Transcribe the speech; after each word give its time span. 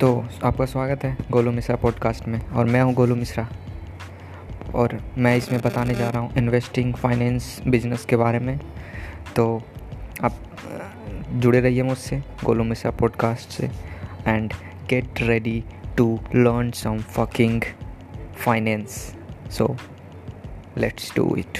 तो 0.00 0.08
आपका 0.44 0.64
स्वागत 0.64 1.04
है 1.04 1.16
गोलू 1.30 1.50
मिश्रा 1.52 1.74
पॉडकास्ट 1.76 2.26
में, 2.28 2.38
और 2.46 2.64
मैं 2.64 2.80
हूँ 2.82 2.92
गोलू 2.94 3.14
मिश्रा। 3.14 3.46
और 4.74 4.98
मैं 5.18 5.36
इसमें 5.36 5.60
बताने 5.60 5.94
जा 5.94 6.08
रहा 6.10 6.22
हूँ 6.22 6.34
इन्वेस्टिंग 6.36 6.92
फाइनेंस 6.94 7.62
बिज़नेस 7.66 8.04
के 8.04 8.16
बारे 8.16 8.38
में। 8.38 8.58
तो 9.36 9.46
आप 10.24 10.36
जुड़े 11.32 11.60
रहिए 11.60 11.82
मुझसे, 11.82 12.22
गोलू 12.44 12.64
मिश्रा 12.64 12.90
पॉडकास्ट 12.90 13.48
से। 13.50 13.70
And 14.26 14.52
get 14.90 15.22
ready 15.22 15.62
to 15.96 16.18
learn 16.34 16.70
some 16.70 16.98
fucking 17.16 17.62
finance 18.36 18.98
so 19.50 19.76
let's 20.78 21.12
do 21.16 21.34
it 21.36 21.58